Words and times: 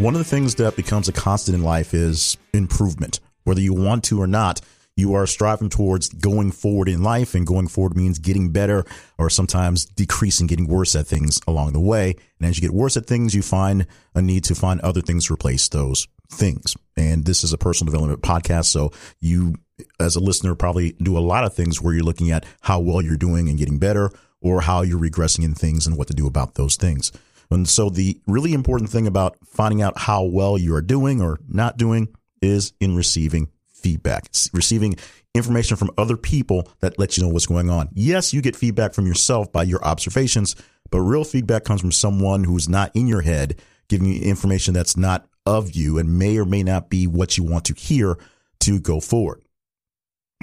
One 0.00 0.14
of 0.14 0.18
the 0.18 0.24
things 0.24 0.54
that 0.54 0.76
becomes 0.76 1.08
a 1.08 1.12
constant 1.12 1.54
in 1.54 1.62
life 1.62 1.92
is 1.92 2.38
improvement. 2.54 3.20
Whether 3.44 3.60
you 3.60 3.74
want 3.74 4.02
to 4.04 4.18
or 4.18 4.26
not, 4.26 4.62
you 4.96 5.12
are 5.12 5.26
striving 5.26 5.68
towards 5.68 6.08
going 6.08 6.52
forward 6.52 6.88
in 6.88 7.02
life, 7.02 7.34
and 7.34 7.46
going 7.46 7.68
forward 7.68 7.94
means 7.94 8.18
getting 8.18 8.50
better 8.50 8.86
or 9.18 9.28
sometimes 9.28 9.84
decreasing, 9.84 10.46
getting 10.46 10.68
worse 10.68 10.96
at 10.96 11.06
things 11.06 11.38
along 11.46 11.74
the 11.74 11.80
way. 11.80 12.16
And 12.38 12.48
as 12.48 12.56
you 12.56 12.62
get 12.62 12.70
worse 12.72 12.96
at 12.96 13.04
things, 13.04 13.34
you 13.34 13.42
find 13.42 13.86
a 14.14 14.22
need 14.22 14.44
to 14.44 14.54
find 14.54 14.80
other 14.80 15.02
things 15.02 15.26
to 15.26 15.34
replace 15.34 15.68
those 15.68 16.08
things. 16.32 16.74
And 16.96 17.26
this 17.26 17.44
is 17.44 17.52
a 17.52 17.58
personal 17.58 17.92
development 17.92 18.22
podcast. 18.22 18.68
So 18.68 18.92
you, 19.20 19.56
as 20.00 20.16
a 20.16 20.20
listener, 20.20 20.54
probably 20.54 20.92
do 20.92 21.18
a 21.18 21.20
lot 21.20 21.44
of 21.44 21.52
things 21.52 21.78
where 21.78 21.92
you're 21.92 22.04
looking 22.04 22.30
at 22.30 22.46
how 22.62 22.80
well 22.80 23.02
you're 23.02 23.18
doing 23.18 23.50
and 23.50 23.58
getting 23.58 23.78
better 23.78 24.10
or 24.40 24.62
how 24.62 24.80
you're 24.80 24.98
regressing 24.98 25.44
in 25.44 25.54
things 25.54 25.86
and 25.86 25.98
what 25.98 26.08
to 26.08 26.14
do 26.14 26.26
about 26.26 26.54
those 26.54 26.76
things. 26.76 27.12
And 27.50 27.68
so 27.68 27.90
the 27.90 28.20
really 28.26 28.52
important 28.54 28.90
thing 28.90 29.06
about 29.06 29.36
finding 29.44 29.82
out 29.82 29.98
how 29.98 30.24
well 30.24 30.56
you 30.56 30.74
are 30.74 30.82
doing 30.82 31.20
or 31.20 31.40
not 31.48 31.76
doing 31.76 32.08
is 32.40 32.72
in 32.80 32.96
receiving 32.96 33.48
feedback, 33.72 34.30
receiving 34.52 34.96
information 35.34 35.76
from 35.76 35.90
other 35.96 36.16
people 36.16 36.68
that 36.80 36.98
lets 36.98 37.16
you 37.16 37.24
know 37.24 37.28
what's 37.28 37.46
going 37.46 37.70
on. 37.70 37.88
Yes, 37.92 38.32
you 38.32 38.40
get 38.42 38.56
feedback 38.56 38.94
from 38.94 39.06
yourself 39.06 39.50
by 39.52 39.62
your 39.62 39.82
observations, 39.84 40.56
but 40.90 41.00
real 41.00 41.24
feedback 41.24 41.64
comes 41.64 41.80
from 41.80 41.92
someone 41.92 42.44
who's 42.44 42.68
not 42.68 42.94
in 42.94 43.06
your 43.06 43.22
head, 43.22 43.60
giving 43.88 44.08
you 44.08 44.20
information 44.22 44.74
that's 44.74 44.96
not 44.96 45.26
of 45.46 45.72
you 45.72 45.98
and 45.98 46.18
may 46.18 46.38
or 46.38 46.44
may 46.44 46.62
not 46.62 46.90
be 46.90 47.06
what 47.06 47.36
you 47.36 47.44
want 47.44 47.64
to 47.64 47.74
hear 47.74 48.18
to 48.60 48.78
go 48.78 49.00
forward. 49.00 49.42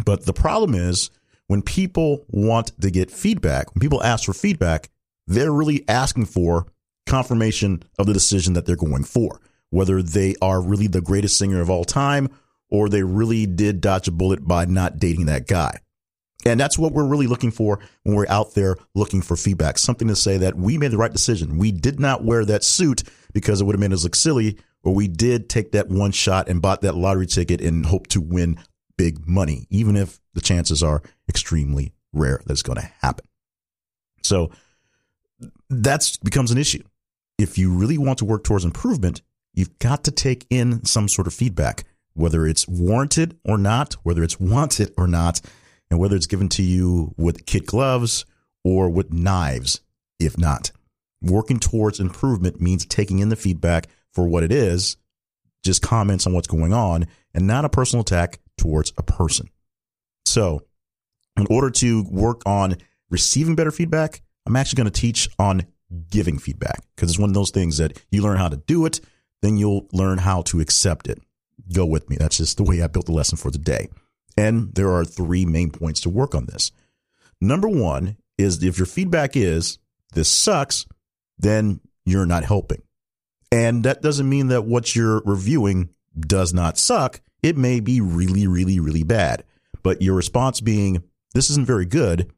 But 0.04 0.26
the 0.26 0.34
problem 0.34 0.74
is 0.74 1.10
when 1.48 1.62
people 1.62 2.26
want 2.30 2.80
to 2.82 2.92
get 2.92 3.12
feedback, 3.12 3.74
when 3.74 3.82
people 3.82 4.04
ask 4.04 4.26
for 4.26 4.34
feedback, 4.34 4.90
they're 5.28 5.52
really 5.52 5.84
asking 5.88 6.26
for 6.26 6.68
confirmation 7.08 7.84
of 7.98 8.06
the 8.06 8.14
decision 8.14 8.54
that 8.54 8.66
they're 8.66 8.76
going 8.76 9.04
for, 9.04 9.40
whether 9.70 10.02
they 10.02 10.36
are 10.42 10.62
really 10.62 10.88
the 10.88 11.02
greatest 11.02 11.38
singer 11.38 11.62
of 11.62 11.70
all 11.70 11.86
time 11.86 12.30
or 12.70 12.90
they 12.90 13.04
really 13.04 13.46
did 13.46 13.82
dodge 13.82 14.08
a 14.08 14.12
bullet 14.12 14.46
by 14.48 14.66
not 14.66 15.00
dating 15.00 15.26
that 15.28 15.48
guy. 15.48 15.80
And 16.46 16.60
that's 16.60 16.78
what 16.78 16.94
we're 16.94 17.08
really 17.08 17.28
looking 17.28 17.52
for 17.52 17.80
when 18.04 18.16
we're 18.16 18.28
out 18.30 18.54
there 18.54 18.78
looking 18.94 19.22
for 19.22 19.36
feedback. 19.36 19.78
Something 19.78 20.08
to 20.08 20.16
say 20.16 20.38
that 20.38 20.56
we 20.56 20.78
made 20.78 20.92
the 20.92 20.98
right 20.98 21.12
decision. 21.12 21.58
We 21.58 21.72
did 21.72 22.00
not 22.00 22.24
wear 22.24 22.46
that 22.46 22.64
suit 22.64 23.04
because 23.34 23.60
it 23.60 23.66
would 23.66 23.74
have 23.74 23.80
made 23.80 23.94
us 23.94 24.04
look 24.04 24.16
silly, 24.16 24.58
or 24.84 24.94
we 24.94 25.08
did 25.08 25.50
take 25.50 25.72
that 25.72 25.90
one 25.90 26.12
shot 26.12 26.48
and 26.48 26.62
bought 26.62 26.82
that 26.82 26.96
lottery 26.96 27.26
ticket 27.26 27.60
and 27.60 27.86
hope 27.86 28.08
to 28.08 28.22
win 28.22 28.60
big 28.98 29.28
money, 29.28 29.68
even 29.70 29.96
if 29.96 30.20
the 30.34 30.42
chances 30.42 30.84
are 30.84 31.02
extremely 31.28 31.94
rare 32.14 32.42
that 32.46 32.54
it's 32.54 32.64
going 32.64 32.80
to 32.80 32.92
happen. 33.02 33.26
So 34.24 34.52
that 35.70 36.18
becomes 36.24 36.52
an 36.52 36.58
issue. 36.58 36.84
If 37.38 37.58
you 37.58 37.72
really 37.72 37.98
want 37.98 38.20
to 38.20 38.26
work 38.26 38.44
towards 38.44 38.66
improvement, 38.66 39.22
you've 39.54 39.78
got 39.80 40.04
to 40.06 40.12
take 40.12 40.46
in 40.50 40.86
some 40.86 41.08
sort 41.08 41.28
of 41.28 41.34
feedback 41.34 41.84
whether 42.18 42.48
it's 42.48 42.68
warranted 42.68 43.38
or 43.46 43.58
not, 43.58 43.94
whether 44.04 44.24
it's 44.24 44.40
wanted 44.40 44.92
or 44.98 45.08
not, 45.08 45.40
and 45.90 46.00
whether 46.00 46.16
it's 46.16 46.26
given 46.26 46.50
to 46.50 46.64
you 46.64 47.14
with 47.16 47.46
kid 47.46 47.66
gloves 47.68 48.26
or 48.64 48.90
with 48.90 49.14
knives, 49.14 49.82
if 50.20 50.38
not. 50.38 50.72
Working 51.22 51.60
towards 51.60 52.00
improvement 52.00 52.60
means 52.60 52.86
taking 52.86 53.20
in 53.20 53.30
the 53.30 53.36
feedback 53.36 53.88
for 54.12 54.28
what 54.28 54.44
it 54.44 54.52
is, 54.52 54.98
just 55.64 55.82
comments 55.82 56.26
on 56.26 56.34
what's 56.34 56.48
going 56.48 56.74
on, 56.74 57.06
and 57.34 57.46
not 57.46 57.66
a 57.66 57.70
personal 57.70 58.02
attack 58.02 58.40
towards 58.58 58.92
a 58.98 59.04
person. 59.04 59.50
So, 60.26 60.64
in 61.38 61.46
order 61.52 61.70
to 61.70 62.04
work 62.10 62.42
on 62.48 62.78
receiving 63.12 63.56
better 63.56 63.72
feedback, 63.72 64.22
I'm 64.48 64.56
actually 64.56 64.78
going 64.78 64.92
to 64.92 65.02
teach 65.02 65.30
on 65.38 65.66
giving 66.10 66.38
feedback 66.38 66.84
because 66.96 67.10
it's 67.10 67.20
one 67.20 67.30
of 67.30 67.34
those 67.34 67.52
things 67.52 67.78
that 67.78 68.02
you 68.12 68.22
learn 68.22 68.38
how 68.38 68.50
to 68.50 68.58
do 68.58 68.86
it, 68.86 69.00
then 69.42 69.58
you'll 69.58 69.88
learn 69.94 70.18
how 70.18 70.42
to 70.44 70.60
accept 70.60 71.08
it 71.08 71.22
go 71.74 71.86
with 71.86 72.10
me. 72.10 72.18
That's 72.18 72.38
just 72.38 72.58
the 72.58 72.64
way 72.64 72.82
I 72.82 72.88
built 72.88 73.08
the 73.08 73.12
lesson 73.12 73.38
for 73.38 73.52
today. 73.52 73.90
And 74.38 74.74
there 74.76 74.92
are 74.92 75.04
three 75.04 75.46
main 75.46 75.72
points 75.72 76.02
to 76.02 76.10
work 76.10 76.36
on 76.36 76.46
this. 76.46 76.72
Number 77.42 77.68
one 77.68 78.18
is 78.38 78.62
if 78.64 78.78
your 78.78 78.86
feedback 78.86 79.36
is 79.36 79.80
this 80.14 80.30
sucks, 80.30 80.86
then 81.38 81.80
you're 82.06 82.26
not 82.26 82.44
helping. 82.44 82.82
And 83.52 83.84
that 83.84 84.02
doesn't 84.02 84.30
mean 84.30 84.48
that 84.48 84.66
what 84.66 84.96
you're 84.96 85.22
reviewing 85.26 85.90
does 86.20 86.54
not 86.54 86.78
suck. 86.78 87.22
It 87.42 87.58
may 87.58 87.80
be 87.80 88.02
really, 88.02 88.48
really, 88.48 88.80
really 88.80 89.04
bad. 89.04 89.44
But 89.84 90.02
your 90.02 90.16
response 90.16 90.62
being, 90.62 91.04
this 91.34 91.50
isn't 91.50 91.68
very 91.68 91.86
good, 91.86 92.32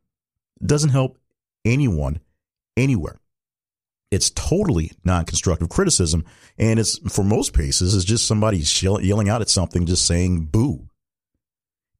doesn't 0.65 0.89
help 0.89 1.17
anyone 1.65 2.19
anywhere 2.77 3.19
it's 4.11 4.29
totally 4.31 4.91
non-constructive 5.03 5.69
criticism. 5.69 6.25
And 6.57 6.79
it's 6.79 6.97
for 7.13 7.23
most 7.23 7.55
cases 7.55 7.95
it's 7.95 8.05
just 8.05 8.27
somebody 8.27 8.57
yelling 8.81 9.29
out 9.29 9.41
at 9.41 9.49
something 9.49 9.85
just 9.85 10.05
saying 10.05 10.45
boo. 10.45 10.87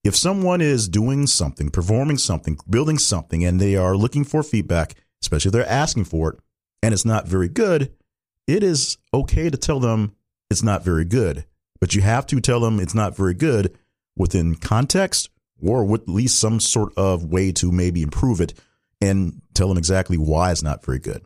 If 0.04 0.16
someone 0.16 0.62
is 0.62 0.88
doing 0.88 1.28
something 1.28 1.70
performing 1.70 2.18
something 2.18 2.58
building 2.70 2.98
something 2.98 3.44
and 3.44 3.60
they 3.60 3.76
are 3.76 3.96
looking 3.96 4.24
for 4.24 4.44
feedback 4.44 4.96
especially 5.22 5.50
if 5.50 5.54
they're 5.54 5.68
asking 5.68 6.06
for 6.06 6.34
it 6.34 6.40
and 6.82 6.94
it's 6.94 7.06
not 7.06 7.28
very 7.28 7.50
good 7.50 7.92
it 8.48 8.64
is 8.64 8.98
okay 9.14 9.50
to 9.50 9.58
tell 9.58 9.80
them 9.80 10.16
it's 10.50 10.64
not 10.64 10.84
very 10.84 11.06
good. 11.06 11.46
But 11.80 11.94
you 11.96 12.02
have 12.02 12.26
to 12.28 12.42
tell 12.42 12.60
them 12.60 12.80
it's 12.80 12.96
not 12.96 13.16
very 13.16 13.34
good 13.34 13.78
within 14.16 14.56
context 14.56 15.30
or 15.62 15.86
with 15.86 16.02
at 16.02 16.10
least 16.10 16.40
some 16.40 16.60
sort 16.60 16.92
of 16.98 17.26
way 17.26 17.52
to 17.52 17.72
maybe 17.72 18.02
improve 18.02 18.42
it 18.42 18.54
and 19.00 19.42
tell 19.54 19.70
them 19.70 19.78
exactly 19.78 20.18
why 20.18 20.52
it's 20.52 20.64
not 20.64 20.84
very 20.84 21.00
good 21.00 21.24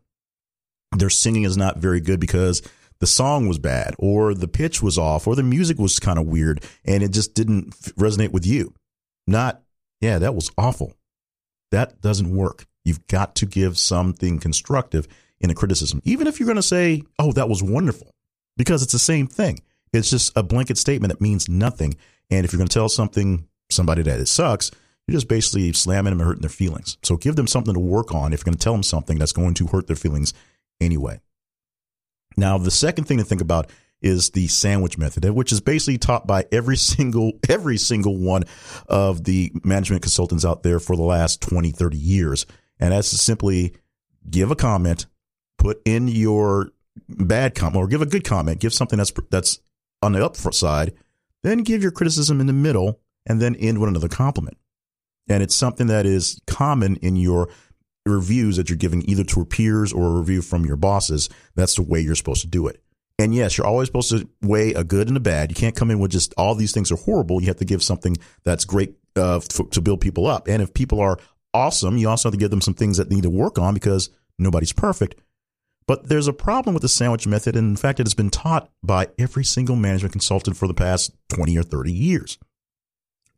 their 0.95 1.09
singing 1.09 1.43
is 1.43 1.57
not 1.57 1.77
very 1.77 1.99
good 1.99 2.19
because 2.19 2.61
the 2.99 3.07
song 3.07 3.47
was 3.47 3.59
bad 3.59 3.95
or 3.99 4.33
the 4.33 4.47
pitch 4.47 4.81
was 4.81 4.97
off 4.97 5.27
or 5.27 5.35
the 5.35 5.43
music 5.43 5.77
was 5.77 5.99
kind 5.99 6.17
of 6.17 6.25
weird 6.25 6.63
and 6.85 7.03
it 7.03 7.11
just 7.11 7.33
didn't 7.33 7.71
resonate 7.97 8.31
with 8.31 8.45
you. 8.45 8.73
Not, 9.27 9.61
yeah, 9.99 10.19
that 10.19 10.35
was 10.35 10.51
awful. 10.57 10.93
That 11.71 12.01
doesn't 12.01 12.33
work. 12.33 12.65
You've 12.85 13.05
got 13.07 13.35
to 13.35 13.45
give 13.45 13.77
something 13.77 14.39
constructive 14.39 15.07
in 15.39 15.49
a 15.49 15.55
criticism, 15.55 16.01
even 16.05 16.27
if 16.27 16.39
you're 16.39 16.47
going 16.47 16.55
to 16.55 16.61
say, 16.61 17.03
oh, 17.19 17.31
that 17.33 17.49
was 17.49 17.61
wonderful, 17.61 18.13
because 18.55 18.81
it's 18.81 18.93
the 18.93 18.99
same 18.99 19.27
thing. 19.27 19.59
It's 19.91 20.09
just 20.09 20.31
a 20.37 20.43
blanket 20.43 20.77
statement 20.77 21.11
that 21.11 21.21
means 21.21 21.49
nothing. 21.49 21.95
And 22.29 22.45
if 22.45 22.53
you're 22.53 22.57
going 22.59 22.69
to 22.69 22.73
tell 22.73 22.89
something, 22.89 23.47
somebody 23.69 24.01
that 24.03 24.19
it 24.19 24.27
sucks, 24.27 24.71
you're 25.07 25.15
just 25.15 25.27
basically 25.27 25.73
slamming 25.73 26.11
them 26.11 26.21
and 26.21 26.27
hurting 26.27 26.41
their 26.41 26.49
feelings. 26.49 26.97
So 27.03 27.17
give 27.17 27.35
them 27.35 27.47
something 27.47 27.73
to 27.73 27.79
work 27.79 28.13
on 28.13 28.31
if 28.31 28.39
you're 28.39 28.51
going 28.51 28.57
to 28.57 28.63
tell 28.63 28.73
them 28.73 28.83
something 28.83 29.17
that's 29.17 29.33
going 29.33 29.53
to 29.55 29.67
hurt 29.67 29.87
their 29.87 29.95
feelings 29.95 30.33
anyway. 30.83 31.19
Now, 32.37 32.57
the 32.57 32.71
second 32.71 33.05
thing 33.05 33.17
to 33.17 33.23
think 33.23 33.41
about 33.41 33.69
is 34.01 34.31
the 34.31 34.47
sandwich 34.47 34.97
method, 34.97 35.23
which 35.31 35.51
is 35.51 35.61
basically 35.61 35.97
taught 35.97 36.27
by 36.27 36.45
every 36.51 36.77
single 36.93 37.33
every 37.49 37.77
single 37.77 38.17
one 38.17 38.43
of 38.87 39.23
the 39.23 39.51
management 39.63 40.01
consultants 40.01 40.45
out 40.45 40.63
there 40.63 40.79
for 40.79 40.95
the 40.95 41.03
last 41.03 41.41
20, 41.41 41.71
30 41.71 41.97
years. 41.97 42.45
And 42.79 42.91
that's 42.91 43.07
simply 43.07 43.75
give 44.29 44.51
a 44.51 44.55
comment, 44.55 45.05
put 45.57 45.81
in 45.85 46.07
your 46.07 46.71
bad 47.07 47.55
comment 47.55 47.77
or 47.77 47.87
give 47.87 48.01
a 48.01 48.05
good 48.05 48.23
comment, 48.23 48.59
give 48.59 48.73
something 48.73 48.97
that's 48.97 49.13
that's 49.31 49.59
on 50.01 50.11
the 50.11 50.19
upfront 50.19 50.53
side, 50.53 50.93
then 51.43 51.59
give 51.59 51.81
your 51.81 51.91
criticism 51.91 52.41
in 52.41 52.47
the 52.47 52.53
middle 52.53 52.99
and 53.25 53.41
then 53.41 53.55
end 53.55 53.79
with 53.79 53.89
another 53.89 54.09
compliment. 54.09 54.57
And 55.29 55.41
it's 55.41 55.55
something 55.55 55.87
that 55.87 56.05
is 56.05 56.41
common 56.45 56.97
in 56.97 57.15
your 57.15 57.49
reviews 58.05 58.57
that 58.57 58.69
you're 58.69 58.77
giving 58.77 59.07
either 59.09 59.23
to 59.23 59.45
peers 59.45 59.93
or 59.93 60.07
a 60.07 60.19
review 60.19 60.41
from 60.41 60.65
your 60.65 60.75
bosses. 60.75 61.29
That's 61.55 61.75
the 61.75 61.83
way 61.83 62.01
you're 62.01 62.15
supposed 62.15 62.41
to 62.41 62.47
do 62.47 62.67
it. 62.67 62.81
And 63.19 63.33
yes, 63.33 63.57
you're 63.57 63.67
always 63.67 63.87
supposed 63.87 64.09
to 64.09 64.27
weigh 64.41 64.73
a 64.73 64.83
good 64.83 65.07
and 65.07 65.15
a 65.15 65.21
bad. 65.21 65.51
You 65.51 65.55
can't 65.55 65.75
come 65.75 65.91
in 65.91 65.99
with 65.99 66.11
just 66.11 66.33
all 66.37 66.55
these 66.55 66.73
things 66.73 66.91
are 66.91 66.97
horrible. 66.97 67.39
You 67.39 67.47
have 67.47 67.57
to 67.57 67.65
give 67.65 67.83
something 67.83 68.17
that's 68.43 68.65
great 68.65 68.95
uh, 69.15 69.37
f- 69.37 69.69
to 69.71 69.81
build 69.81 70.01
people 70.01 70.27
up. 70.27 70.47
And 70.47 70.61
if 70.61 70.73
people 70.73 70.99
are 70.99 71.19
awesome, 71.53 71.97
you 71.97 72.09
also 72.09 72.29
have 72.29 72.33
to 72.33 72.39
give 72.39 72.49
them 72.49 72.61
some 72.61 72.73
things 72.73 72.97
that 72.97 73.11
need 73.11 73.23
to 73.23 73.29
work 73.29 73.59
on 73.59 73.73
because 73.75 74.09
nobody's 74.39 74.73
perfect. 74.73 75.15
But 75.85 76.09
there's 76.09 76.27
a 76.27 76.33
problem 76.33 76.73
with 76.73 76.81
the 76.81 76.89
sandwich 76.89 77.27
method. 77.27 77.55
And 77.55 77.69
in 77.69 77.75
fact, 77.75 77.99
it 77.99 78.07
has 78.07 78.13
been 78.13 78.29
taught 78.29 78.71
by 78.81 79.09
every 79.19 79.43
single 79.43 79.75
management 79.75 80.13
consultant 80.13 80.57
for 80.57 80.67
the 80.67 80.73
past 80.73 81.13
20 81.29 81.57
or 81.57 81.63
30 81.63 81.91
years. 81.91 82.37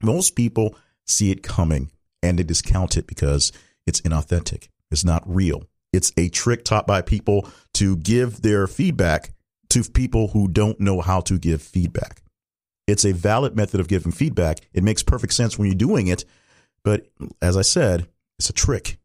Most 0.01 0.35
people 0.35 0.75
see 1.05 1.31
it 1.31 1.43
coming 1.43 1.91
and 2.23 2.39
they 2.39 2.43
discount 2.43 2.97
it 2.97 3.07
because 3.07 3.51
it's 3.85 4.01
inauthentic. 4.01 4.69
It's 4.91 5.05
not 5.05 5.23
real. 5.25 5.63
It's 5.93 6.11
a 6.17 6.29
trick 6.29 6.65
taught 6.65 6.87
by 6.87 7.01
people 7.01 7.47
to 7.75 7.97
give 7.97 8.41
their 8.41 8.67
feedback 8.67 9.31
to 9.69 9.83
people 9.83 10.29
who 10.29 10.47
don't 10.47 10.79
know 10.79 11.01
how 11.01 11.21
to 11.21 11.37
give 11.37 11.61
feedback. 11.61 12.21
It's 12.87 13.05
a 13.05 13.13
valid 13.13 13.55
method 13.55 13.79
of 13.79 13.87
giving 13.87 14.11
feedback. 14.11 14.59
It 14.73 14.83
makes 14.83 15.03
perfect 15.03 15.33
sense 15.33 15.57
when 15.57 15.67
you're 15.67 15.75
doing 15.75 16.07
it. 16.07 16.25
But 16.83 17.07
as 17.41 17.57
I 17.57 17.61
said, 17.61 18.07
it's 18.37 18.49
a 18.49 18.53
trick. 18.53 18.97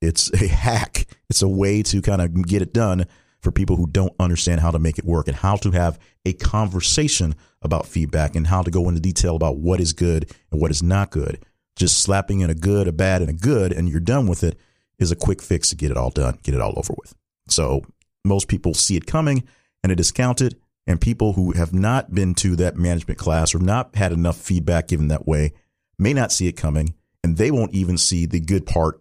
It's 0.00 0.32
a 0.32 0.46
hack. 0.46 1.06
It's 1.28 1.42
a 1.42 1.48
way 1.48 1.82
to 1.84 2.00
kind 2.00 2.22
of 2.22 2.46
get 2.46 2.62
it 2.62 2.72
done 2.72 3.06
for 3.40 3.50
people 3.50 3.76
who 3.76 3.86
don't 3.86 4.14
understand 4.18 4.60
how 4.60 4.70
to 4.70 4.78
make 4.78 4.98
it 4.98 5.04
work 5.04 5.28
and 5.28 5.36
how 5.36 5.56
to 5.56 5.70
have 5.70 5.98
a 6.24 6.32
conversation 6.32 7.34
about 7.62 7.86
feedback 7.86 8.36
and 8.36 8.46
how 8.46 8.62
to 8.62 8.70
go 8.70 8.88
into 8.88 9.00
detail 9.00 9.36
about 9.36 9.58
what 9.58 9.80
is 9.80 9.92
good 9.92 10.32
and 10.50 10.60
what 10.60 10.70
is 10.70 10.82
not 10.82 11.10
good. 11.10 11.44
Just 11.78 12.00
slapping 12.00 12.40
in 12.40 12.50
a 12.50 12.54
good, 12.54 12.88
a 12.88 12.92
bad, 12.92 13.22
and 13.22 13.30
a 13.30 13.32
good, 13.32 13.72
and 13.72 13.88
you're 13.88 14.00
done 14.00 14.26
with 14.26 14.42
it 14.42 14.58
is 14.98 15.12
a 15.12 15.16
quick 15.16 15.40
fix 15.40 15.70
to 15.70 15.76
get 15.76 15.92
it 15.92 15.96
all 15.96 16.10
done, 16.10 16.38
get 16.42 16.54
it 16.54 16.60
all 16.60 16.74
over 16.76 16.92
with. 16.98 17.14
So 17.46 17.82
most 18.24 18.48
people 18.48 18.74
see 18.74 18.96
it 18.96 19.06
coming 19.06 19.46
and 19.82 19.92
it 19.92 20.00
is 20.00 20.08
discount 20.08 20.40
it. 20.40 20.54
And 20.88 21.00
people 21.00 21.34
who 21.34 21.52
have 21.52 21.72
not 21.72 22.14
been 22.14 22.34
to 22.36 22.56
that 22.56 22.76
management 22.76 23.18
class 23.18 23.54
or 23.54 23.58
not 23.58 23.94
had 23.94 24.10
enough 24.10 24.36
feedback 24.36 24.88
given 24.88 25.08
that 25.08 25.26
way 25.26 25.52
may 25.98 26.12
not 26.12 26.32
see 26.32 26.48
it 26.48 26.56
coming 26.56 26.94
and 27.22 27.36
they 27.36 27.50
won't 27.50 27.74
even 27.74 27.96
see 27.96 28.26
the 28.26 28.40
good 28.40 28.66
part 28.66 29.00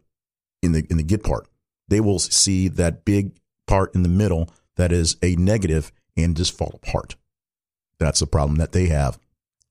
in 0.61 0.73
the 0.73 0.85
in 0.89 0.97
the 0.97 1.03
good 1.03 1.23
part. 1.23 1.47
They 1.87 1.99
will 1.99 2.19
see 2.19 2.67
that 2.67 3.05
big 3.05 3.39
part 3.65 3.95
in 3.95 4.03
the 4.03 4.09
middle 4.09 4.49
that 4.75 4.91
is 4.91 5.17
a 5.23 5.35
negative 5.37 5.91
and 6.15 6.35
just 6.35 6.55
fall 6.55 6.79
apart. 6.83 7.15
That's 7.99 8.19
the 8.19 8.27
problem 8.27 8.57
that 8.57 8.73
they 8.73 8.87
have. 8.87 9.17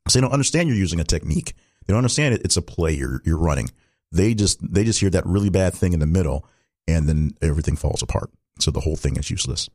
So 0.09 0.19
they 0.19 0.23
don't 0.23 0.33
understand 0.33 0.69
you're 0.69 0.79
using 0.79 1.01
a 1.01 1.05
technique. 1.05 1.55
They 1.87 1.93
don't 1.93 1.99
understand 1.99 2.35
it. 2.35 2.43
It's 2.45 2.57
a 2.57 2.63
play 2.63 2.93
you're, 2.93 3.23
you're 3.25 3.39
running. 3.39 3.71
They 4.13 4.35
just 4.35 4.61
they 4.73 4.85
just 4.85 5.01
hear 5.01 5.11
that 5.11 5.27
really 5.27 5.51
bad 5.51 5.75
thing 5.75 5.93
in 5.93 6.01
the 6.01 6.07
middle, 6.07 6.47
and 6.87 7.09
then 7.09 7.33
everything 7.43 7.77
falls 7.77 8.03
apart. 8.03 8.31
So 8.61 8.71
the 8.71 8.81
whole 8.81 8.97
thing 8.97 9.17
is 9.17 9.31
useless. 9.31 9.69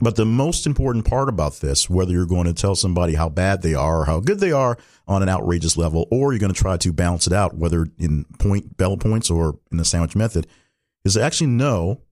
But 0.00 0.14
the 0.14 0.24
most 0.24 0.66
important 0.66 1.06
part 1.06 1.28
about 1.28 1.54
this, 1.54 1.90
whether 1.90 2.12
you're 2.12 2.26
going 2.26 2.46
to 2.46 2.54
tell 2.54 2.76
somebody 2.76 3.14
how 3.14 3.28
bad 3.28 3.62
they 3.62 3.74
are 3.74 4.02
or 4.02 4.04
how 4.04 4.20
good 4.20 4.38
they 4.38 4.52
are 4.52 4.78
on 5.08 5.22
an 5.22 5.28
outrageous 5.28 5.76
level, 5.76 6.06
or 6.10 6.32
you're 6.32 6.38
going 6.38 6.54
to 6.54 6.60
try 6.60 6.76
to 6.76 6.92
balance 6.92 7.26
it 7.26 7.32
out, 7.32 7.56
whether 7.56 7.88
in 7.98 8.24
point 8.38 8.76
bell 8.76 8.96
points 8.96 9.28
or 9.28 9.58
in 9.72 9.78
the 9.78 9.84
sandwich 9.84 10.14
method, 10.14 10.46
is 11.04 11.14
to 11.14 11.22
actually 11.22 11.48
know 11.48 12.02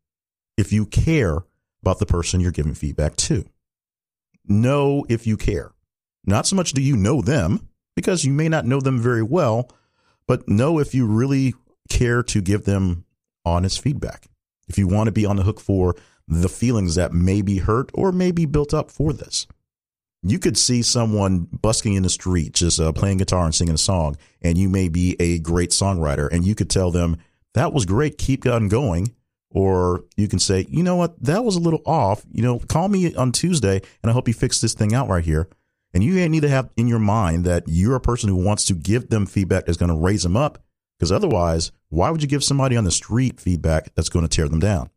if 0.57 0.73
you 0.73 0.85
care 0.87 1.45
about 1.81 2.01
the 2.01 2.07
person 2.07 2.41
you're 2.41 2.51
giving 2.51 2.75
feedback 2.75 3.15
to. 3.17 3.45
Know 4.47 5.07
if 5.09 5.27
you 5.27 5.37
care. 5.37 5.73
Not 6.25 6.47
so 6.47 6.57
much 6.57 6.73
do 6.73 6.83
you 6.83 6.97
know 6.97 7.23
them, 7.23 7.69
because 7.97 8.25
you 8.25 8.33
may 8.33 8.49
not 8.49 8.67
know 8.67 8.81
them 8.81 9.01
very 9.01 9.23
well, 9.23 9.69
but 10.29 10.49
know 10.49 10.79
if 10.79 10.95
you 10.95 11.07
really 11.07 11.55
care 11.89 12.23
to 12.23 12.41
give 12.41 12.65
them 12.65 13.05
honest 13.45 13.81
feedback. 13.81 14.27
If 14.69 14.79
you 14.79 14.87
want 14.87 15.07
to 15.07 15.13
be 15.13 15.27
on 15.27 15.37
the 15.37 15.43
hook 15.43 15.61
for 15.61 15.97
the 16.29 16.49
feelings 16.49 16.97
that 16.97 17.13
may 17.13 17.43
be 17.43 17.59
hurt 17.59 17.91
or 17.95 18.13
may 18.13 18.31
be 18.31 18.47
built 18.47 18.75
up 18.75 18.91
for 18.91 19.13
this. 19.13 19.47
You 20.23 20.39
could 20.39 20.59
see 20.59 20.83
someone 20.83 21.47
busking 21.63 21.95
in 21.95 22.03
the 22.03 22.11
street, 22.11 22.55
just 22.55 22.81
uh, 22.81 22.93
playing 22.93 23.19
guitar 23.19 23.45
and 23.45 23.55
singing 23.55 23.75
a 23.75 23.79
song, 23.79 24.17
and 24.43 24.59
you 24.59 24.69
may 24.69 24.89
be 24.89 25.15
a 25.21 25.39
great 25.39 25.71
songwriter, 25.71 26.29
and 26.33 26.45
you 26.45 26.57
could 26.57 26.69
tell 26.69 26.91
them, 26.91 27.19
that 27.55 27.73
was 27.73 27.87
great, 27.87 28.19
keep 28.19 28.45
on 28.45 28.69
going. 28.69 29.15
Or 29.51 30.05
you 30.17 30.27
can 30.27 30.41
say, 30.41 30.67
you 30.69 30.83
know 30.83 30.97
what, 30.97 31.23
that 31.23 31.45
was 31.45 31.57
a 31.57 31.61
little 31.61 31.81
off. 31.87 32.25
You 32.33 32.43
know, 32.43 32.59
call 32.59 32.89
me 32.89 33.15
on 33.15 33.31
Tuesday, 33.31 33.81
and 34.03 34.11
I 34.11 34.13
hope 34.13 34.27
you 34.27 34.35
fix 34.35 34.61
this 34.61 34.75
thing 34.75 34.93
out 34.93 35.09
right 35.09 35.25
here. 35.25 35.49
And 35.97 36.05
you 36.05 36.29
need 36.29 36.43
to 36.43 36.51
have 36.51 36.69
in 36.77 36.89
your 36.89 36.99
mind 36.99 37.47
that 37.47 37.65
you're 37.67 37.95
a 37.95 38.01
person 38.01 38.29
who 38.29 38.37
wants 38.37 38.67
to 38.67 38.75
give 38.75 39.09
them 39.09 39.25
feedback 39.25 39.65
that's 39.65 39.79
going 39.79 39.89
to 39.89 39.97
raise 39.97 40.25
them 40.25 40.37
up. 40.37 40.63
Because 40.99 41.11
otherwise, 41.11 41.73
why 41.89 42.11
would 42.11 42.21
you 42.21 42.29
give 42.29 42.45
somebody 42.45 42.77
on 42.77 42.85
the 42.85 42.91
street 42.91 43.41
feedback 43.41 43.95
that's 43.95 44.11
going 44.11 44.23
to 44.23 44.29
tear 44.29 44.47
them 44.47 44.61
down? 44.61 44.91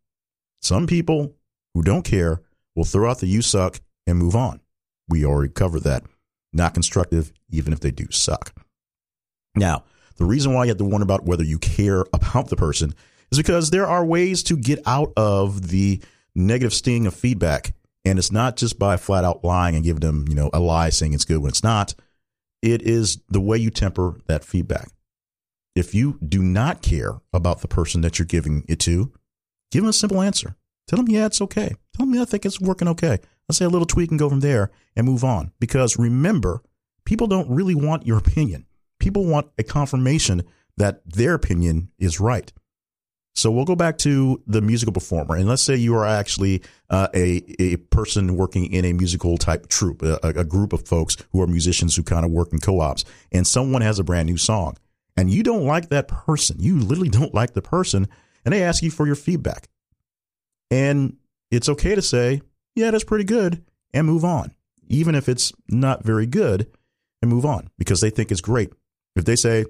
Some 0.61 0.87
people 0.87 1.37
who 1.73 1.83
don't 1.83 2.03
care 2.03 2.41
will 2.75 2.83
throw 2.83 3.09
out 3.09 3.19
the 3.19 3.27
you 3.27 3.41
suck 3.41 3.79
and 4.07 4.17
move 4.17 4.35
on. 4.35 4.59
We 5.07 5.23
already 5.23 5.53
covered 5.53 5.83
that. 5.83 6.03
Not 6.51 6.73
constructive, 6.73 7.31
even 7.49 7.71
if 7.71 7.79
they 7.79 7.91
do 7.91 8.11
suck. 8.11 8.53
Now, 9.55 9.85
the 10.17 10.25
reason 10.25 10.53
why 10.53 10.65
you 10.65 10.71
have 10.71 10.79
to 10.79 10.83
wonder 10.83 11.05
about 11.05 11.23
whether 11.23 11.45
you 11.45 11.59
care 11.59 12.01
about 12.11 12.49
the 12.49 12.57
person 12.57 12.93
is 13.31 13.37
because 13.37 13.69
there 13.69 13.87
are 13.87 14.03
ways 14.03 14.43
to 14.43 14.57
get 14.57 14.79
out 14.85 15.13
of 15.15 15.69
the 15.69 16.01
negative 16.35 16.73
sting 16.73 17.07
of 17.07 17.13
feedback. 17.13 17.73
And 18.05 18.17
it's 18.17 18.31
not 18.31 18.55
just 18.55 18.79
by 18.79 18.97
flat 18.97 19.23
out 19.23 19.43
lying 19.43 19.75
and 19.75 19.83
giving 19.83 19.99
them, 19.99 20.25
you 20.27 20.35
know, 20.35 20.49
a 20.53 20.59
lie 20.59 20.89
saying 20.89 21.13
it's 21.13 21.25
good 21.25 21.39
when 21.39 21.49
it's 21.49 21.63
not. 21.63 21.95
It 22.61 22.81
is 22.81 23.21
the 23.29 23.41
way 23.41 23.57
you 23.57 23.69
temper 23.69 24.19
that 24.27 24.43
feedback. 24.43 24.89
If 25.75 25.93
you 25.93 26.17
do 26.25 26.41
not 26.41 26.81
care 26.81 27.21
about 27.33 27.61
the 27.61 27.67
person 27.67 28.01
that 28.01 28.17
you're 28.19 28.25
giving 28.25 28.65
it 28.67 28.79
to, 28.81 29.13
Give 29.71 29.83
them 29.83 29.89
a 29.89 29.93
simple 29.93 30.21
answer. 30.21 30.55
Tell 30.87 30.97
them, 30.97 31.09
yeah, 31.09 31.27
it's 31.27 31.41
okay. 31.41 31.75
Tell 31.95 32.05
them, 32.05 32.15
yeah, 32.15 32.23
I 32.23 32.25
think 32.25 32.45
it's 32.45 32.59
working 32.59 32.87
okay. 32.89 33.19
Let's 33.47 33.57
say 33.57 33.65
a 33.65 33.69
little 33.69 33.85
tweak 33.85 34.09
and 34.09 34.19
go 34.19 34.29
from 34.29 34.39
there 34.39 34.71
and 34.95 35.05
move 35.05 35.23
on. 35.23 35.51
Because 35.59 35.97
remember, 35.97 36.63
people 37.05 37.27
don't 37.27 37.49
really 37.49 37.75
want 37.75 38.07
your 38.07 38.17
opinion. 38.17 38.65
People 38.99 39.25
want 39.25 39.49
a 39.57 39.63
confirmation 39.63 40.43
that 40.77 41.01
their 41.05 41.33
opinion 41.33 41.91
is 41.99 42.19
right. 42.19 42.51
So 43.35 43.51
we'll 43.51 43.65
go 43.65 43.75
back 43.75 43.97
to 43.99 44.41
the 44.47 44.61
musical 44.61 44.91
performer, 44.91 45.35
and 45.35 45.47
let's 45.47 45.61
say 45.61 45.75
you 45.75 45.95
are 45.95 46.05
actually 46.05 46.61
uh, 46.89 47.07
a 47.13 47.41
a 47.59 47.77
person 47.77 48.35
working 48.35 48.65
in 48.73 48.83
a 48.83 48.91
musical 48.91 49.37
type 49.37 49.69
troupe, 49.69 50.01
a, 50.01 50.19
a 50.23 50.43
group 50.43 50.73
of 50.73 50.85
folks 50.85 51.15
who 51.31 51.41
are 51.41 51.47
musicians 51.47 51.95
who 51.95 52.03
kind 52.03 52.25
of 52.25 52.31
work 52.31 52.51
in 52.51 52.59
co-ops, 52.59 53.05
and 53.31 53.47
someone 53.47 53.81
has 53.81 53.97
a 53.97 54.03
brand 54.03 54.27
new 54.27 54.35
song, 54.35 54.75
and 55.15 55.31
you 55.31 55.41
don't 55.41 55.63
like 55.63 55.89
that 55.89 56.07
person. 56.07 56.57
You 56.59 56.79
literally 56.79 57.09
don't 57.09 57.33
like 57.33 57.53
the 57.53 57.61
person, 57.61 58.07
and 58.43 58.53
they 58.53 58.63
ask 58.63 58.83
you 58.83 58.91
for 58.91 59.05
your 59.05 59.15
feedback. 59.15 59.69
And 60.69 61.15
it's 61.49 61.69
okay 61.69 61.95
to 61.95 62.01
say, 62.01 62.41
yeah, 62.75 62.91
that's 62.91 63.05
pretty 63.05 63.23
good, 63.25 63.63
and 63.93 64.05
move 64.05 64.25
on, 64.25 64.53
even 64.87 65.15
if 65.15 65.29
it's 65.29 65.53
not 65.69 66.03
very 66.03 66.25
good, 66.25 66.69
and 67.21 67.31
move 67.31 67.45
on 67.45 67.69
because 67.77 68.01
they 68.01 68.09
think 68.09 68.31
it's 68.31 68.41
great. 68.41 68.73
If 69.15 69.23
they 69.23 69.35
say, 69.35 69.65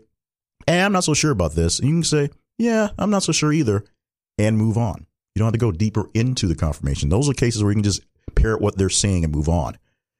hey, 0.66 0.82
I'm 0.82 0.92
not 0.92 1.04
so 1.04 1.14
sure 1.14 1.32
about 1.32 1.54
this, 1.54 1.80
you 1.80 1.90
can 1.90 2.04
say, 2.04 2.30
yeah, 2.60 2.90
I'm 3.00 3.10
not 3.10 3.24
so 3.24 3.32
sure 3.32 3.52
either, 3.52 3.86
and 4.38 4.58
move 4.58 4.78
on. 4.78 5.08
You 5.34 5.40
don't 5.40 5.48
have 5.48 5.54
to 5.54 5.60
go 5.60 5.72
deeper 5.72 6.10
into 6.14 6.46
the 6.46 6.56
confirmation. 6.56 7.10
Those 7.10 7.30
are 7.30 7.34
cases 7.34 7.64
where 7.64 7.72
you 7.72 7.78
can 7.78 7.84
just 7.84 8.02
parrot 8.36 8.62
what 8.62 8.78
they're 8.78 8.90
saying 8.90 9.24
and 9.24 9.34
move 9.34 9.50
on. 9.50 9.78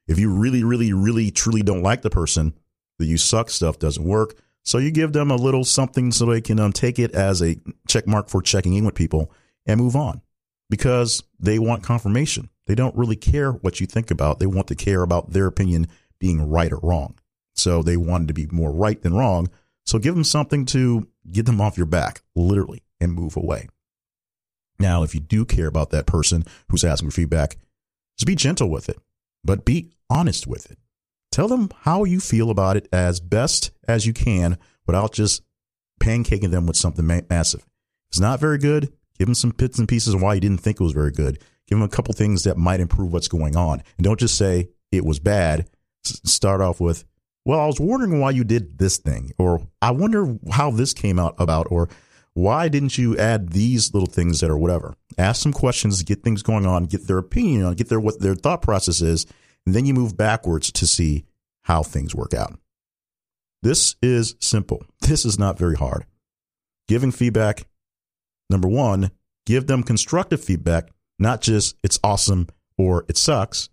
If 0.08 0.18
you 0.18 0.34
really, 0.34 0.64
really, 0.64 0.94
really, 0.94 1.30
truly 1.30 1.62
don't 1.62 1.84
like 1.84 2.02
the 2.02 2.10
person, 2.10 2.54
the 2.98 3.06
you 3.06 3.18
suck 3.18 3.50
stuff 3.50 3.78
doesn't 3.78 4.04
work. 4.04 4.36
So 4.64 4.78
you 4.78 4.92
give 4.92 5.14
them 5.14 5.32
a 5.32 5.36
little 5.36 5.64
something 5.64 6.12
so 6.12 6.26
they 6.26 6.42
can 6.42 6.60
um, 6.60 6.74
take 6.74 6.98
it 6.98 7.12
as 7.12 7.42
a 7.42 7.58
check 7.88 8.08
mark 8.08 8.30
for 8.30 8.42
checking 8.42 8.74
in 8.74 8.86
with 8.86 8.96
people 8.96 9.32
and 9.66 9.80
move 9.80 9.96
on 9.96 10.22
because 10.70 11.24
they 11.40 11.60
want 11.60 11.84
confirmation. 11.84 12.50
They 12.68 12.76
don't 12.76 12.96
really 12.96 13.16
care 13.16 13.52
what 13.52 13.80
you 13.80 13.88
think 13.88 14.12
about. 14.12 14.40
They 14.40 14.46
want 14.46 14.68
to 14.68 14.76
care 14.76 15.02
about 15.02 15.32
their 15.32 15.48
opinion 15.48 15.88
being 16.20 16.50
right 16.50 16.72
or 16.72 16.80
wrong. 16.82 17.16
So 17.56 17.84
they 17.84 17.98
wanted 17.98 18.30
to 18.30 18.34
be 18.34 18.48
more 18.48 18.72
right 18.72 19.02
than 19.02 19.14
wrong. 19.14 19.50
So 19.90 19.98
give 19.98 20.14
them 20.14 20.24
something 20.24 20.66
to 20.68 21.08
get 21.32 21.48
them 21.48 21.60
off 21.60 21.76
your 21.76 21.88
back, 21.88 22.22
literally, 22.36 22.84
and 23.02 23.12
move 23.12 23.36
away. 23.36 23.70
Now, 24.78 25.02
if 25.02 25.16
you 25.16 25.20
do 25.20 25.46
care 25.46 25.66
about 25.66 25.90
that 25.90 26.06
person 26.06 26.46
who's 26.70 26.84
asking 26.84 27.10
for 27.10 27.16
feedback, 27.16 27.58
just 28.16 28.28
be 28.28 28.36
gentle 28.36 28.70
with 28.70 28.88
it, 28.88 29.00
but 29.44 29.66
be 29.66 29.90
honest 30.08 30.46
with 30.46 30.70
it. 30.70 30.78
Tell 31.32 31.48
them 31.48 31.72
how 31.82 32.04
you 32.04 32.20
feel 32.20 32.52
about 32.52 32.78
it 32.78 32.88
as 32.94 33.20
best 33.20 33.72
as 33.88 34.06
you 34.06 34.14
can 34.14 34.60
without 34.86 35.12
just 35.12 35.42
pancaking 36.00 36.52
them 36.52 36.68
with 36.68 36.78
something 36.78 37.08
ma- 37.08 37.22
massive. 37.28 37.62
If 37.62 38.12
it's 38.12 38.20
not 38.20 38.40
very 38.40 38.60
good, 38.60 38.94
give 39.18 39.26
them 39.26 39.34
some 39.34 39.56
bits 39.58 39.80
and 39.80 39.90
pieces 39.90 40.14
of 40.14 40.22
why 40.22 40.36
you 40.36 40.40
didn't 40.40 40.62
think 40.62 40.80
it 40.80 40.84
was 40.84 40.94
very 40.94 41.12
good. 41.12 41.40
Give 41.66 41.80
them 41.80 41.82
a 41.82 41.90
couple 41.90 42.14
things 42.14 42.44
that 42.44 42.58
might 42.58 42.80
improve 42.80 43.12
what's 43.12 43.28
going 43.28 43.56
on. 43.56 43.82
And 43.98 44.06
don't 44.06 44.20
just 44.20 44.38
say 44.38 44.70
it 44.92 45.04
was 45.04 45.18
bad. 45.18 45.68
S- 46.06 46.22
start 46.26 46.62
off 46.62 46.80
with, 46.80 47.06
well, 47.46 47.60
I 47.60 47.66
was 47.66 47.80
wondering 47.80 48.20
why 48.20 48.32
you 48.32 48.44
did 48.44 48.78
this 48.78 48.98
thing, 48.98 49.32
or 49.38 49.68
I 49.82 49.92
wonder 49.92 50.38
how 50.52 50.72
this 50.72 50.94
came 50.94 51.20
out 51.20 51.36
about, 51.40 51.68
or 51.72 51.90
why 52.34 52.70
didn't 52.70 52.98
you 52.98 53.18
add 53.18 53.50
these 53.50 53.94
little 53.94 54.08
things 54.08 54.40
that 54.40 54.50
are 54.50 54.58
whatever? 54.58 54.96
Ask 55.18 55.42
some 55.42 55.54
questions, 55.54 56.04
get 56.04 56.24
things 56.24 56.44
going 56.44 56.66
on, 56.66 56.86
get 56.86 57.08
their 57.08 57.18
opinion 57.18 57.66
on, 57.66 57.74
get 57.76 57.90
their 57.90 58.00
what 58.00 58.20
their 58.20 58.36
thought 58.36 58.62
process 58.62 59.02
is, 59.02 59.26
and 59.66 59.76
then 59.76 59.86
you 59.86 59.94
move 59.94 60.16
backwards 60.16 60.72
to 60.74 60.88
see 60.88 61.26
how 61.64 61.84
things 61.84 62.16
work 62.16 62.34
out. 62.34 62.58
This 63.62 63.96
is 64.02 64.36
simple. 64.40 64.84
This 65.02 65.26
is 65.26 65.38
not 65.38 65.60
very 65.60 65.76
hard. 65.76 66.06
Giving 66.88 67.12
feedback, 67.12 67.68
number 68.50 68.68
one, 68.68 69.12
give 69.46 69.68
them 69.68 69.84
constructive 69.84 70.44
feedback, 70.44 70.90
not 71.18 71.42
just 71.42 71.76
it's 71.84 72.00
awesome 72.04 72.48
or 72.78 73.06
it 73.10 73.18
sucks. 73.18 73.70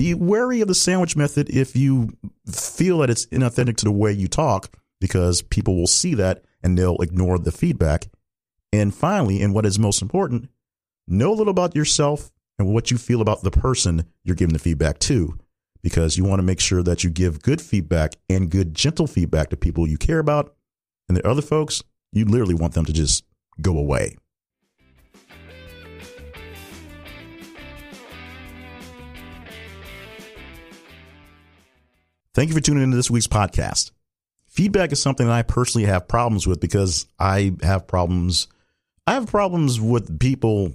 Be 0.00 0.14
wary 0.14 0.62
of 0.62 0.68
the 0.68 0.74
sandwich 0.74 1.14
method 1.14 1.50
if 1.50 1.76
you 1.76 2.16
feel 2.50 3.00
that 3.00 3.10
it's 3.10 3.26
inauthentic 3.26 3.76
to 3.76 3.84
the 3.84 3.92
way 3.92 4.10
you 4.10 4.28
talk, 4.28 4.74
because 4.98 5.42
people 5.42 5.76
will 5.76 5.86
see 5.86 6.14
that 6.14 6.42
and 6.62 6.78
they'll 6.78 6.96
ignore 7.02 7.38
the 7.38 7.52
feedback. 7.52 8.06
And 8.72 8.94
finally, 8.94 9.42
and 9.42 9.52
what 9.52 9.66
is 9.66 9.78
most 9.78 10.00
important, 10.00 10.48
know 11.06 11.30
a 11.30 11.36
little 11.36 11.50
about 11.50 11.76
yourself 11.76 12.30
and 12.58 12.72
what 12.72 12.90
you 12.90 12.96
feel 12.96 13.20
about 13.20 13.42
the 13.42 13.50
person 13.50 14.06
you're 14.24 14.36
giving 14.36 14.54
the 14.54 14.58
feedback 14.58 15.00
to, 15.00 15.38
because 15.82 16.16
you 16.16 16.24
want 16.24 16.38
to 16.38 16.46
make 16.46 16.60
sure 16.60 16.82
that 16.82 17.04
you 17.04 17.10
give 17.10 17.42
good 17.42 17.60
feedback 17.60 18.14
and 18.30 18.50
good, 18.50 18.74
gentle 18.74 19.06
feedback 19.06 19.50
to 19.50 19.56
people 19.58 19.86
you 19.86 19.98
care 19.98 20.18
about. 20.18 20.54
And 21.10 21.16
the 21.18 21.28
other 21.28 21.42
folks, 21.42 21.82
you 22.10 22.24
literally 22.24 22.54
want 22.54 22.72
them 22.72 22.86
to 22.86 22.92
just 22.94 23.22
go 23.60 23.76
away. 23.76 24.16
Thank 32.40 32.48
you 32.48 32.54
for 32.54 32.62
tuning 32.62 32.84
into 32.84 32.96
this 32.96 33.10
week's 33.10 33.26
podcast. 33.26 33.90
Feedback 34.48 34.92
is 34.92 35.02
something 35.02 35.26
that 35.26 35.34
I 35.34 35.42
personally 35.42 35.86
have 35.86 36.08
problems 36.08 36.46
with 36.46 36.58
because 36.58 37.04
I 37.18 37.52
have 37.62 37.86
problems. 37.86 38.48
I 39.06 39.12
have 39.12 39.26
problems 39.26 39.78
with 39.78 40.18
people. 40.18 40.72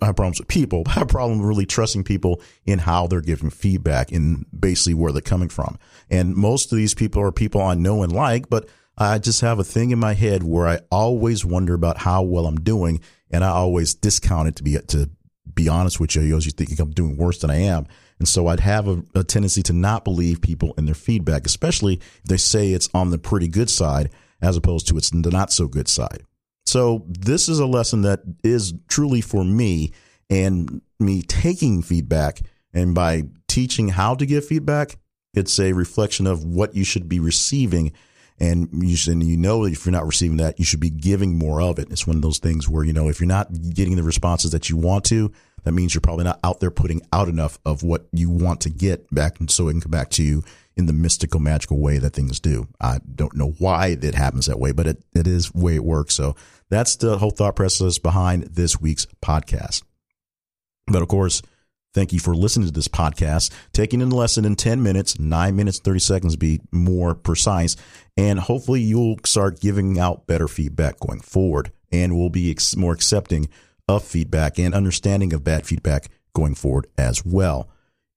I 0.00 0.06
have 0.06 0.16
problems 0.16 0.40
with 0.40 0.48
people. 0.48 0.82
I 0.88 0.94
have 0.94 1.06
problems 1.06 1.44
really 1.44 1.66
trusting 1.66 2.02
people 2.02 2.42
in 2.66 2.80
how 2.80 3.06
they're 3.06 3.20
giving 3.20 3.50
feedback 3.50 4.10
and 4.10 4.44
basically 4.58 4.94
where 4.94 5.12
they're 5.12 5.22
coming 5.22 5.48
from. 5.48 5.78
And 6.10 6.34
most 6.34 6.72
of 6.72 6.78
these 6.78 6.94
people 6.94 7.22
are 7.22 7.30
people 7.30 7.62
I 7.62 7.74
know 7.74 8.02
and 8.02 8.10
like, 8.10 8.50
but 8.50 8.68
I 8.98 9.20
just 9.20 9.40
have 9.42 9.60
a 9.60 9.64
thing 9.64 9.92
in 9.92 10.00
my 10.00 10.14
head 10.14 10.42
where 10.42 10.66
I 10.66 10.80
always 10.90 11.44
wonder 11.44 11.74
about 11.74 11.98
how 11.98 12.22
well 12.24 12.44
I'm 12.44 12.58
doing, 12.58 13.02
and 13.30 13.44
I 13.44 13.50
always 13.50 13.94
discount 13.94 14.48
it 14.48 14.56
to 14.56 14.64
be 14.64 14.78
to 14.88 15.08
be 15.54 15.68
honest 15.68 16.00
with 16.00 16.16
you. 16.16 16.22
You 16.22 16.32
always 16.32 16.52
think 16.52 16.76
I'm 16.80 16.90
doing 16.90 17.16
worse 17.16 17.38
than 17.38 17.50
I 17.50 17.58
am. 17.58 17.86
And 18.22 18.28
so 18.28 18.46
I'd 18.46 18.60
have 18.60 18.86
a, 18.86 19.02
a, 19.16 19.24
tendency 19.24 19.64
to 19.64 19.72
not 19.72 20.04
believe 20.04 20.40
people 20.40 20.74
in 20.78 20.86
their 20.86 20.94
feedback, 20.94 21.44
especially 21.44 21.94
if 21.94 22.22
they 22.22 22.36
say 22.36 22.70
it's 22.70 22.88
on 22.94 23.10
the 23.10 23.18
pretty 23.18 23.48
good 23.48 23.68
side 23.68 24.10
as 24.40 24.56
opposed 24.56 24.86
to 24.86 24.96
it's 24.96 25.10
the 25.10 25.28
not 25.32 25.52
so 25.52 25.66
good 25.66 25.88
side. 25.88 26.22
So 26.64 27.04
this 27.08 27.48
is 27.48 27.58
a 27.58 27.66
lesson 27.66 28.02
that 28.02 28.20
is 28.44 28.74
truly 28.86 29.22
for 29.22 29.42
me 29.42 29.90
and 30.30 30.82
me 31.00 31.22
taking 31.22 31.82
feedback. 31.82 32.42
And 32.72 32.94
by 32.94 33.24
teaching 33.48 33.88
how 33.88 34.14
to 34.14 34.24
give 34.24 34.46
feedback, 34.46 35.00
it's 35.34 35.58
a 35.58 35.72
reflection 35.72 36.28
of 36.28 36.44
what 36.44 36.76
you 36.76 36.84
should 36.84 37.08
be 37.08 37.18
receiving 37.18 37.92
and 38.38 38.68
you 38.88 38.94
should, 38.94 39.14
and 39.14 39.24
you 39.24 39.36
know 39.36 39.64
if 39.64 39.84
you're 39.84 39.92
not 39.92 40.06
receiving 40.06 40.36
that, 40.36 40.60
you 40.60 40.64
should 40.64 40.78
be 40.78 40.90
giving 40.90 41.36
more 41.36 41.60
of 41.60 41.80
it. 41.80 41.90
It's 41.90 42.06
one 42.06 42.16
of 42.16 42.22
those 42.22 42.38
things 42.38 42.68
where 42.68 42.84
you 42.84 42.92
know 42.92 43.08
if 43.08 43.18
you're 43.18 43.26
not 43.26 43.48
getting 43.74 43.96
the 43.96 44.04
responses 44.04 44.52
that 44.52 44.70
you 44.70 44.76
want 44.76 45.04
to, 45.06 45.32
that 45.64 45.72
means 45.72 45.94
you're 45.94 46.00
probably 46.00 46.24
not 46.24 46.40
out 46.42 46.60
there 46.60 46.70
putting 46.70 47.02
out 47.12 47.28
enough 47.28 47.58
of 47.64 47.82
what 47.82 48.06
you 48.12 48.30
want 48.30 48.60
to 48.62 48.70
get 48.70 49.12
back, 49.14 49.40
and 49.40 49.50
so 49.50 49.68
it 49.68 49.72
can 49.72 49.80
come 49.80 49.90
back 49.90 50.10
to 50.10 50.22
you 50.22 50.42
in 50.76 50.86
the 50.86 50.92
mystical, 50.92 51.40
magical 51.40 51.78
way 51.78 51.98
that 51.98 52.14
things 52.14 52.40
do. 52.40 52.66
I 52.80 52.98
don't 53.14 53.36
know 53.36 53.54
why 53.58 53.88
it 54.00 54.14
happens 54.14 54.46
that 54.46 54.58
way, 54.58 54.72
but 54.72 54.86
it, 54.86 55.04
it 55.14 55.26
is 55.26 55.50
the 55.50 55.60
way 55.60 55.74
it 55.74 55.84
works. 55.84 56.14
So 56.14 56.34
that's 56.70 56.96
the 56.96 57.18
whole 57.18 57.30
thought 57.30 57.56
process 57.56 57.98
behind 57.98 58.44
this 58.44 58.80
week's 58.80 59.06
podcast. 59.22 59.82
But 60.86 61.02
of 61.02 61.08
course, 61.08 61.42
Thank 61.94 62.14
you 62.14 62.20
for 62.20 62.34
listening 62.34 62.66
to 62.68 62.72
this 62.72 62.88
podcast, 62.88 63.50
taking 63.74 64.00
in 64.00 64.08
the 64.08 64.16
lesson 64.16 64.46
in 64.46 64.56
10 64.56 64.82
minutes, 64.82 65.18
9 65.18 65.54
minutes, 65.54 65.78
30 65.78 65.98
seconds 65.98 66.32
to 66.32 66.38
be 66.38 66.60
more 66.70 67.14
precise. 67.14 67.76
And 68.16 68.40
hopefully 68.40 68.80
you'll 68.80 69.18
start 69.26 69.60
giving 69.60 69.98
out 69.98 70.26
better 70.26 70.48
feedback 70.48 70.98
going 71.00 71.20
forward 71.20 71.70
and 71.90 72.16
we'll 72.16 72.30
be 72.30 72.56
more 72.76 72.94
accepting 72.94 73.48
of 73.88 74.04
feedback 74.04 74.58
and 74.58 74.74
understanding 74.74 75.32
of 75.32 75.44
bad 75.44 75.66
feedback 75.66 76.08
going 76.34 76.54
forward 76.54 76.86
as 76.96 77.24
well. 77.24 77.68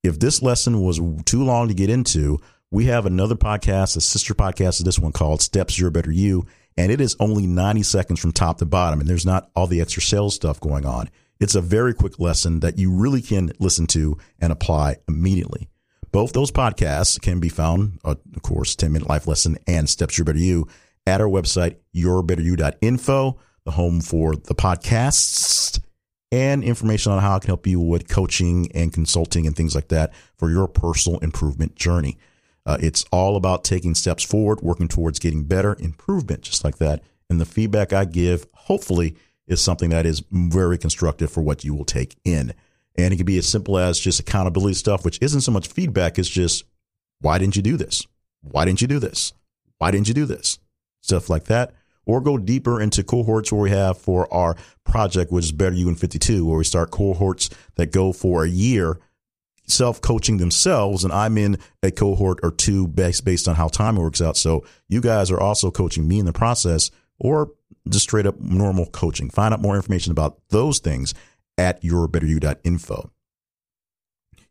If 0.04 0.20
this 0.20 0.42
lesson 0.42 0.82
was 0.82 1.02
too 1.26 1.44
long 1.44 1.68
to 1.68 1.74
get 1.74 1.90
into, 1.90 2.40
we 2.72 2.86
have 2.86 3.06
another 3.06 3.36
podcast, 3.36 3.98
a 3.98 4.02
sister 4.02 4.34
podcast 4.34 4.80
of 4.80 4.86
this 4.86 5.00
one 5.00 5.12
called 5.12 5.42
Steps 5.42 5.80
Your 5.80 5.92
Better 5.92 6.12
You. 6.12 6.46
And 6.78 6.92
it 6.92 7.00
is 7.00 7.16
only 7.20 7.48
90 7.48 7.84
seconds 7.84 8.20
from 8.20 8.32
top 8.32 8.58
to 8.58 8.66
bottom. 8.66 9.00
And 9.00 9.10
there's 9.10 9.26
not 9.26 9.50
all 9.56 9.68
the 9.68 9.82
extra 9.82 10.02
sales 10.02 10.36
stuff 10.36 10.60
going 10.60 10.86
on. 10.86 11.10
It's 11.40 11.56
a 11.56 11.62
very 11.62 11.94
quick 11.94 12.20
lesson 12.20 12.60
that 12.62 12.78
you 12.78 12.92
really 12.92 13.22
can 13.22 13.52
listen 13.60 13.88
to 13.88 14.18
and 14.40 14.52
apply 14.52 14.98
immediately. 15.08 15.70
Both 16.12 16.34
those 16.34 16.52
podcasts 16.52 17.20
can 17.20 17.40
be 17.40 17.50
found, 17.50 18.00
uh, 18.06 18.16
of 18.36 18.42
course, 18.42 18.76
10 18.76 18.92
minute 18.92 19.10
life 19.10 19.28
lesson 19.28 19.58
and 19.68 19.90
steps 19.90 20.18
your 20.18 20.26
better 20.26 20.40
you 20.40 20.68
at 21.06 21.22
our 21.22 21.28
website, 21.28 21.78
yourbetteryou.info, 21.96 23.38
the 23.66 23.72
home 23.72 24.00
for 24.00 24.36
the 24.36 24.56
podcasts 24.56 25.80
and 26.32 26.64
information 26.64 27.12
on 27.12 27.22
how 27.22 27.36
I 27.36 27.40
can 27.40 27.48
help 27.48 27.68
you 27.68 27.80
with 27.80 28.08
coaching 28.08 28.70
and 28.74 28.94
consulting 28.94 29.46
and 29.48 29.56
things 29.56 29.76
like 29.76 29.90
that 29.90 30.14
for 30.38 30.50
your 30.50 30.68
personal 30.68 31.20
improvement 31.20 31.76
journey. 31.76 32.18
Uh, 32.66 32.78
it's 32.80 33.06
all 33.12 33.36
about 33.36 33.64
taking 33.64 33.94
steps 33.94 34.24
forward, 34.24 34.62
working 34.62 34.88
towards 34.88 35.20
getting 35.20 35.44
better, 35.44 35.76
improvement, 35.80 36.42
just 36.42 36.64
like 36.64 36.78
that. 36.78 37.04
And 37.30 37.40
the 37.40 37.46
feedback 37.46 37.94
I 37.94 38.06
give, 38.06 38.48
hopefully, 38.54 39.16
is 39.48 39.62
something 39.62 39.92
that 39.92 40.06
is 40.06 40.24
very 40.32 40.78
constructive 40.78 41.32
for 41.32 41.42
what 41.42 41.64
you 41.64 41.76
will 41.76 41.86
take 41.86 42.16
in. 42.24 42.54
And 42.98 43.14
it 43.14 43.18
can 43.18 43.26
be 43.26 43.38
as 43.38 43.48
simple 43.48 43.78
as 43.78 44.00
just 44.00 44.20
accountability 44.20 44.74
stuff, 44.74 45.06
which 45.06 45.20
isn't 45.22 45.42
so 45.42 45.52
much 45.52 45.68
feedback, 45.68 46.18
it's 46.18 46.30
just, 46.30 46.66
why 47.22 47.38
didn't 47.38 47.56
you 47.56 47.62
do 47.62 47.78
this? 47.78 48.06
Why 48.42 48.66
didn't 48.66 48.82
you 48.82 48.88
do 48.88 49.00
this? 49.00 49.34
Why 49.78 49.92
didn't 49.92 50.08
you 50.08 50.14
do 50.14 50.26
this? 50.26 50.60
Stuff 51.02 51.30
like 51.30 51.46
that. 51.46 51.74
Or 52.06 52.22
go 52.22 52.38
deeper 52.38 52.80
into 52.80 53.04
cohorts 53.04 53.52
where 53.52 53.62
we 53.62 53.72
have 53.72 53.98
for 53.98 54.32
our 54.32 54.56
project, 54.84 55.32
which 55.32 55.46
is 55.46 55.52
Better 55.52 55.76
You 55.76 55.90
in 55.90 55.96
52, 55.96 56.46
where 56.46 56.58
we 56.58 56.64
start 56.64 56.92
cohorts 56.92 57.50
that 57.76 57.92
go 57.92 58.14
for 58.14 58.44
a 58.44 58.50
year 58.50 59.00
self 59.68 60.02
coaching 60.02 60.38
themselves. 60.38 61.04
And 61.04 61.12
I'm 61.12 61.38
in 61.38 61.58
a 61.84 61.92
cohort 61.92 62.40
or 62.44 62.52
two 62.52 62.88
based, 62.88 63.26
based 63.26 63.48
on 63.48 63.56
how 63.56 63.68
time 63.68 63.96
works 63.96 64.22
out. 64.22 64.38
So 64.38 64.66
you 64.88 65.02
guys 65.02 65.32
are 65.32 65.40
also 65.40 65.72
coaching 65.72 66.08
me 66.08 66.20
in 66.20 66.26
the 66.26 66.34
process 66.34 66.92
or 67.20 67.52
just 67.90 68.04
straight 68.04 68.26
up 68.26 68.40
normal 68.40 68.86
coaching. 68.88 69.30
Find 69.30 69.54
out 69.54 69.62
more 69.62 69.76
information 69.76 70.12
about 70.12 70.38
those 70.50 70.80
things 70.80 71.14
at 71.58 71.82
yourbetteryou.info. 71.82 73.12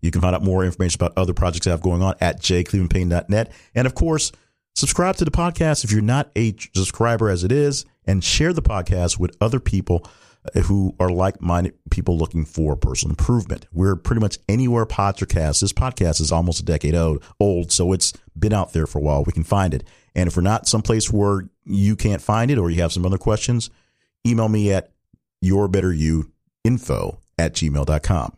You 0.01 0.11
can 0.11 0.21
find 0.21 0.35
out 0.35 0.43
more 0.43 0.65
information 0.65 0.99
about 0.99 1.17
other 1.17 1.33
projects 1.33 1.67
I 1.67 1.71
have 1.71 1.81
going 1.81 2.03
on 2.03 2.15
at 2.21 2.41
jclevelandpayne.net. 2.41 3.53
And 3.75 3.87
of 3.87 3.95
course, 3.95 4.33
subscribe 4.75 5.16
to 5.16 5.25
the 5.25 5.31
podcast 5.31 5.85
if 5.85 5.93
you're 5.93 6.02
not 6.02 6.31
a 6.37 6.54
subscriber 6.75 7.28
as 7.28 7.45
it 7.45 7.52
is, 7.52 7.85
and 8.07 8.23
share 8.23 8.52
the 8.52 8.62
podcast 8.62 9.19
with 9.19 9.37
other 9.40 9.61
people 9.61 10.07
uh, 10.54 10.61
who 10.61 10.95
are 11.00 11.09
like-minded 11.09 11.75
people 11.90 12.19
looking 12.19 12.45
for 12.45 12.76
personal 12.76 13.12
improvement. 13.12 13.66
We're 13.73 13.97
pretty 13.97 14.21
much 14.21 14.38
anywhere 14.49 14.85
podcast. 14.85 15.61
This 15.61 15.73
podcast 15.73 16.21
is 16.21 16.31
almost 16.31 16.61
a 16.61 16.64
decade 16.64 16.95
old, 16.95 17.25
old, 17.40 17.73
so 17.73 17.93
it's 17.93 18.12
been 18.38 18.52
out 18.52 18.73
there 18.73 18.87
for 18.87 18.99
a 18.99 19.02
while. 19.02 19.25
We 19.25 19.33
can 19.33 19.45
find 19.45 19.73
it. 19.73 19.85
And 20.14 20.28
if 20.28 20.37
we're 20.37 20.43
not 20.43 20.69
someplace 20.69 21.11
where 21.11 21.49
you 21.64 21.97
can't 21.97 22.21
find 22.21 22.50
it 22.50 22.59
or 22.59 22.71
you 22.71 22.83
have 22.83 22.93
some 22.93 23.07
other 23.07 23.19
questions, 23.19 23.71
email 24.26 24.49
me 24.49 24.73
at 24.73 24.93
yourbetteryouinfo 25.43 27.19
at 27.38 27.54
gmail.com. 27.54 28.37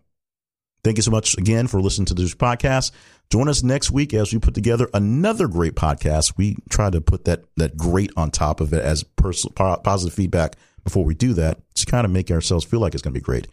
Thank 0.86 0.98
you 0.98 1.02
so 1.02 1.10
much 1.10 1.36
again 1.36 1.66
for 1.66 1.80
listening 1.80 2.06
to 2.06 2.14
this 2.14 2.32
podcast. 2.32 2.92
Join 3.28 3.48
us 3.48 3.64
next 3.64 3.90
week 3.90 4.14
as 4.14 4.32
we 4.32 4.38
put 4.38 4.54
together 4.54 4.88
another 4.94 5.48
great 5.48 5.74
podcast. 5.74 6.34
We 6.36 6.58
try 6.70 6.90
to 6.90 7.00
put 7.00 7.24
that, 7.24 7.42
that 7.56 7.76
great 7.76 8.12
on 8.16 8.30
top 8.30 8.60
of 8.60 8.72
it 8.72 8.84
as 8.84 9.02
pers- 9.02 9.48
positive 9.56 10.14
feedback 10.14 10.54
before 10.84 11.04
we 11.04 11.16
do 11.16 11.32
that 11.32 11.58
to 11.74 11.86
kind 11.86 12.04
of 12.04 12.12
make 12.12 12.30
ourselves 12.30 12.64
feel 12.64 12.78
like 12.78 12.94
it's 12.94 13.02
going 13.02 13.12
to 13.12 13.18
be 13.18 13.24
great. 13.24 13.48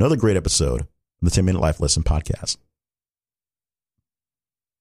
Another 0.00 0.16
great 0.16 0.36
episode 0.36 0.80
of 0.80 0.88
the 1.22 1.30
10 1.30 1.44
Minute 1.44 1.60
Life 1.60 1.78
Lesson 1.78 2.02
Podcast. 2.02 2.56